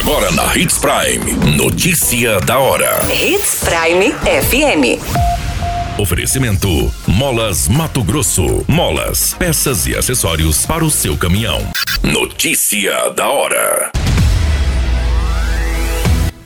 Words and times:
Agora 0.00 0.32
na 0.32 0.56
Hits 0.56 0.78
Prime. 0.78 1.56
Notícia 1.58 2.40
da 2.40 2.58
hora. 2.58 3.00
Hits 3.12 3.60
Prime 3.62 4.10
FM. 4.22 4.98
Oferecimento: 6.00 6.90
Molas 7.06 7.68
Mato 7.68 8.02
Grosso. 8.02 8.64
Molas, 8.66 9.34
peças 9.34 9.86
e 9.86 9.94
acessórios 9.94 10.64
para 10.64 10.82
o 10.82 10.90
seu 10.90 11.18
caminhão. 11.18 11.60
Notícia 12.02 13.10
da 13.10 13.28
hora. 13.28 13.92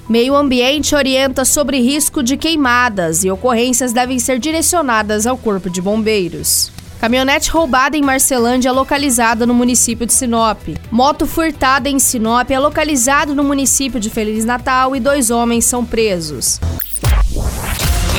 Meio 0.08 0.34
Ambiente 0.34 0.96
orienta 0.96 1.44
sobre 1.44 1.80
risco 1.80 2.24
de 2.24 2.36
queimadas 2.36 3.22
e 3.22 3.30
ocorrências 3.30 3.92
devem 3.92 4.18
ser 4.18 4.40
direcionadas 4.40 5.28
ao 5.28 5.38
Corpo 5.38 5.70
de 5.70 5.80
Bombeiros. 5.80 6.73
Caminhonete 7.04 7.50
roubada 7.50 7.98
em 7.98 8.02
Marcelândia 8.02 8.70
é 8.70 8.72
localizada 8.72 9.44
no 9.44 9.52
município 9.52 10.06
de 10.06 10.14
Sinop. 10.14 10.58
Moto 10.90 11.26
furtada 11.26 11.86
em 11.86 11.98
Sinop 11.98 12.50
é 12.50 12.58
localizado 12.58 13.34
no 13.34 13.44
município 13.44 14.00
de 14.00 14.08
Feliz 14.08 14.42
Natal 14.46 14.96
e 14.96 15.00
dois 15.00 15.28
homens 15.28 15.66
são 15.66 15.84
presos. 15.84 16.58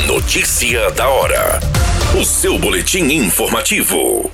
Notícia 0.05 0.91
da 0.91 1.09
hora. 1.09 1.59
O 2.15 2.23
seu 2.23 2.59
boletim 2.59 3.05
informativo. 3.05 4.29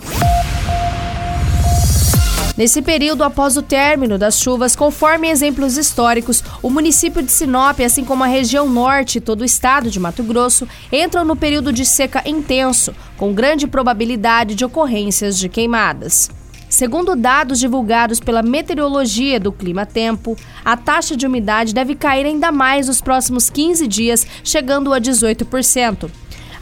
Nesse 2.61 2.79
período, 2.79 3.23
após 3.23 3.57
o 3.57 3.63
término 3.63 4.19
das 4.19 4.39
chuvas, 4.39 4.75
conforme 4.75 5.27
exemplos 5.27 5.77
históricos, 5.77 6.43
o 6.61 6.69
município 6.69 7.23
de 7.23 7.31
Sinop, 7.31 7.79
assim 7.79 8.05
como 8.05 8.23
a 8.23 8.27
região 8.27 8.69
norte 8.69 9.17
e 9.17 9.19
todo 9.19 9.41
o 9.41 9.45
estado 9.45 9.89
de 9.89 9.99
Mato 9.99 10.21
Grosso, 10.21 10.67
entram 10.91 11.25
no 11.25 11.35
período 11.35 11.73
de 11.73 11.83
seca 11.83 12.21
intenso, 12.23 12.93
com 13.17 13.33
grande 13.33 13.65
probabilidade 13.65 14.53
de 14.53 14.63
ocorrências 14.63 15.39
de 15.39 15.49
queimadas. 15.49 16.29
Segundo 16.69 17.15
dados 17.15 17.59
divulgados 17.59 18.19
pela 18.19 18.43
Meteorologia 18.43 19.39
do 19.39 19.51
Clima 19.51 19.83
Tempo, 19.83 20.37
a 20.63 20.77
taxa 20.77 21.17
de 21.17 21.25
umidade 21.25 21.73
deve 21.73 21.95
cair 21.95 22.27
ainda 22.27 22.51
mais 22.51 22.85
nos 22.85 23.01
próximos 23.01 23.49
15 23.49 23.87
dias, 23.87 24.27
chegando 24.43 24.93
a 24.93 25.01
18%. 25.01 26.11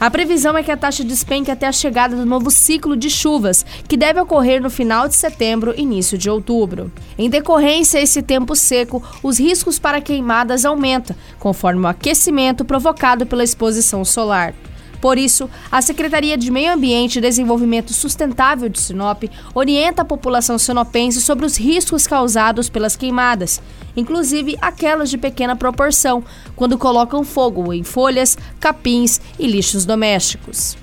A 0.00 0.10
previsão 0.10 0.56
é 0.56 0.62
que 0.62 0.72
a 0.72 0.78
taxa 0.78 1.04
despenque 1.04 1.50
até 1.50 1.66
a 1.66 1.72
chegada 1.72 2.16
do 2.16 2.24
novo 2.24 2.50
ciclo 2.50 2.96
de 2.96 3.10
chuvas, 3.10 3.66
que 3.86 3.98
deve 3.98 4.18
ocorrer 4.18 4.62
no 4.62 4.70
final 4.70 5.06
de 5.06 5.14
setembro 5.14 5.78
início 5.78 6.16
de 6.16 6.30
outubro. 6.30 6.90
Em 7.18 7.28
decorrência 7.28 8.00
a 8.00 8.02
esse 8.02 8.22
tempo 8.22 8.56
seco, 8.56 9.02
os 9.22 9.38
riscos 9.38 9.78
para 9.78 10.00
queimadas 10.00 10.64
aumentam, 10.64 11.14
conforme 11.38 11.82
o 11.84 11.86
aquecimento 11.86 12.64
provocado 12.64 13.26
pela 13.26 13.44
exposição 13.44 14.02
solar. 14.02 14.54
Por 15.00 15.16
isso, 15.16 15.48
a 15.72 15.80
Secretaria 15.80 16.36
de 16.36 16.50
Meio 16.50 16.72
Ambiente 16.72 17.16
e 17.16 17.22
Desenvolvimento 17.22 17.92
Sustentável 17.92 18.68
de 18.68 18.78
Sinop 18.78 19.24
orienta 19.54 20.02
a 20.02 20.04
população 20.04 20.58
sinopense 20.58 21.22
sobre 21.22 21.46
os 21.46 21.56
riscos 21.56 22.06
causados 22.06 22.68
pelas 22.68 22.96
queimadas, 22.96 23.62
inclusive 23.96 24.58
aquelas 24.60 25.08
de 25.08 25.16
pequena 25.16 25.56
proporção, 25.56 26.22
quando 26.54 26.76
colocam 26.76 27.24
fogo 27.24 27.72
em 27.72 27.82
folhas, 27.82 28.36
capins 28.60 29.20
e 29.40 29.46
lixos 29.46 29.84
domésticos. 29.84 30.76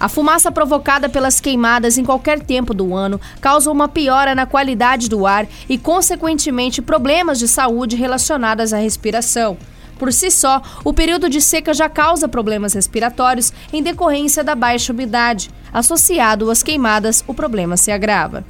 A 0.00 0.08
fumaça 0.08 0.50
provocada 0.50 1.08
pelas 1.10 1.40
queimadas 1.40 1.98
em 1.98 2.04
qualquer 2.04 2.40
tempo 2.40 2.72
do 2.72 2.94
ano 2.94 3.20
causa 3.38 3.70
uma 3.70 3.86
piora 3.86 4.34
na 4.34 4.46
qualidade 4.46 5.10
do 5.10 5.26
ar 5.26 5.46
e, 5.68 5.76
consequentemente, 5.76 6.80
problemas 6.80 7.38
de 7.38 7.46
saúde 7.46 7.96
relacionados 7.96 8.72
à 8.72 8.78
respiração. 8.78 9.58
Por 9.98 10.10
si 10.14 10.30
só, 10.30 10.62
o 10.82 10.94
período 10.94 11.28
de 11.28 11.42
seca 11.42 11.74
já 11.74 11.86
causa 11.86 12.26
problemas 12.26 12.72
respiratórios 12.72 13.52
em 13.70 13.82
decorrência 13.82 14.42
da 14.42 14.54
baixa 14.54 14.94
umidade. 14.94 15.50
Associado 15.70 16.50
às 16.50 16.62
queimadas, 16.62 17.22
o 17.26 17.34
problema 17.34 17.76
se 17.76 17.92
agrava. 17.92 18.42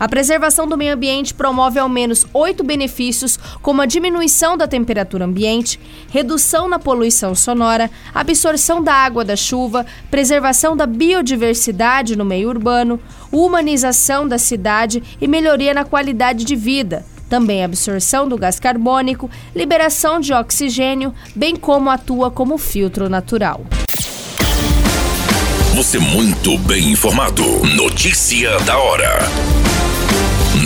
A 0.00 0.08
preservação 0.08 0.66
do 0.66 0.78
meio 0.78 0.94
ambiente 0.94 1.34
promove 1.34 1.78
ao 1.78 1.86
menos 1.86 2.26
oito 2.32 2.64
benefícios, 2.64 3.38
como 3.60 3.82
a 3.82 3.86
diminuição 3.86 4.56
da 4.56 4.66
temperatura 4.66 5.26
ambiente, 5.26 5.78
redução 6.08 6.66
na 6.70 6.78
poluição 6.78 7.34
sonora, 7.34 7.90
absorção 8.14 8.82
da 8.82 8.94
água 8.94 9.22
da 9.26 9.36
chuva, 9.36 9.84
preservação 10.10 10.74
da 10.74 10.86
biodiversidade 10.86 12.16
no 12.16 12.24
meio 12.24 12.48
urbano, 12.48 12.98
humanização 13.30 14.26
da 14.26 14.38
cidade 14.38 15.02
e 15.20 15.28
melhoria 15.28 15.74
na 15.74 15.84
qualidade 15.84 16.46
de 16.46 16.56
vida, 16.56 17.04
também 17.28 17.62
absorção 17.62 18.26
do 18.26 18.38
gás 18.38 18.58
carbônico, 18.58 19.30
liberação 19.54 20.18
de 20.18 20.32
oxigênio, 20.32 21.14
bem 21.36 21.54
como 21.54 21.90
atua 21.90 22.30
como 22.30 22.56
filtro 22.56 23.10
natural. 23.10 23.66
Você 25.74 25.98
muito 25.98 26.56
bem 26.58 26.90
informado. 26.90 27.44
Notícia 27.76 28.58
da 28.60 28.78
hora. 28.78 29.69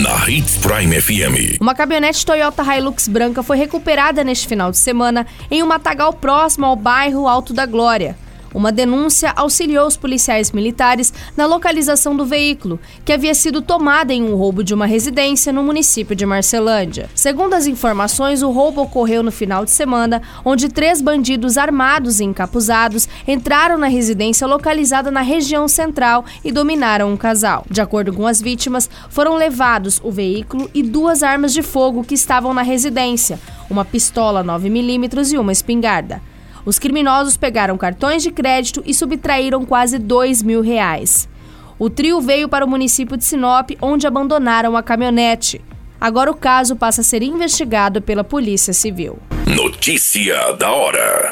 Na 0.03 0.29
Hits 0.29 0.57
Prime 0.57 0.99
FM. 0.99 1.61
Uma 1.61 1.73
caminhonete 1.73 2.25
Toyota 2.25 2.61
Hilux 2.63 3.07
branca 3.07 3.41
foi 3.41 3.55
recuperada 3.55 4.25
neste 4.25 4.45
final 4.45 4.69
de 4.69 4.77
semana 4.77 5.25
em 5.49 5.63
um 5.63 5.67
matagal 5.67 6.11
próximo 6.11 6.65
ao 6.65 6.75
bairro 6.75 7.29
Alto 7.29 7.53
da 7.53 7.65
Glória. 7.65 8.17
Uma 8.55 8.71
denúncia 8.71 9.33
auxiliou 9.35 9.85
os 9.85 9.97
policiais 9.97 10.53
militares 10.53 11.11
na 11.35 11.45
localização 11.45 12.15
do 12.15 12.25
veículo, 12.25 12.79
que 13.03 13.11
havia 13.11 13.35
sido 13.35 13.61
tomada 13.61 14.13
em 14.13 14.23
um 14.23 14.33
roubo 14.33 14.63
de 14.63 14.73
uma 14.73 14.85
residência 14.85 15.51
no 15.51 15.61
município 15.61 16.15
de 16.15 16.25
Marcelândia. 16.25 17.09
Segundo 17.13 17.53
as 17.53 17.67
informações, 17.67 18.41
o 18.41 18.51
roubo 18.51 18.83
ocorreu 18.83 19.21
no 19.21 19.31
final 19.31 19.65
de 19.65 19.71
semana, 19.71 20.21
onde 20.45 20.69
três 20.69 21.01
bandidos 21.01 21.57
armados 21.57 22.21
e 22.21 22.23
encapuzados 22.23 23.09
entraram 23.27 23.77
na 23.77 23.87
residência 23.87 24.47
localizada 24.47 25.11
na 25.11 25.21
região 25.21 25.67
central 25.67 26.23
e 26.41 26.49
dominaram 26.49 27.11
um 27.11 27.17
casal. 27.17 27.65
De 27.69 27.81
acordo 27.81 28.13
com 28.13 28.25
as 28.25 28.41
vítimas, 28.41 28.89
foram 29.09 29.35
levados 29.35 29.99
o 30.01 30.09
veículo 30.09 30.71
e 30.73 30.81
duas 30.81 31.23
armas 31.23 31.51
de 31.51 31.61
fogo 31.61 32.05
que 32.05 32.15
estavam 32.15 32.53
na 32.53 32.61
residência, 32.61 33.37
uma 33.69 33.83
pistola 33.83 34.45
9mm 34.45 35.33
e 35.33 35.37
uma 35.37 35.51
espingarda. 35.51 36.21
Os 36.65 36.79
criminosos 36.79 37.37
pegaram 37.37 37.77
cartões 37.77 38.23
de 38.23 38.31
crédito 38.31 38.81
e 38.85 38.93
subtraíram 38.93 39.63
quase 39.63 39.99
dois 39.99 40.41
mil 40.41 40.61
reais. 40.61 41.29
O 41.77 41.89
trio 41.89 42.19
veio 42.19 42.49
para 42.49 42.65
o 42.65 42.67
município 42.67 43.15
de 43.15 43.23
Sinop, 43.23 43.71
onde 43.81 44.07
abandonaram 44.07 44.75
a 44.75 44.81
caminhonete. 44.81 45.61
Agora 46.01 46.31
o 46.31 46.35
caso 46.35 46.75
passa 46.75 47.01
a 47.01 47.03
ser 47.03 47.21
investigado 47.21 48.01
pela 48.01 48.23
Polícia 48.23 48.73
Civil. 48.73 49.19
Notícia 49.45 50.53
da 50.53 50.71
hora. 50.71 51.31